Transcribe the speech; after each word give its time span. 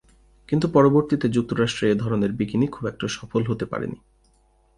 কিন্তু 0.49 0.67
পরবর্তীতে 0.67 1.27
যুক্তরাষ্ট্রে 1.29 1.85
এ 1.91 1.95
ধরনের 1.95 2.31
বিকিনি 2.31 2.67
খুব 2.67 2.83
একটা 2.87 3.05
সফল 3.07 3.41
হতে 3.43 3.65
পারে 3.65 3.87
নি। 3.87 3.97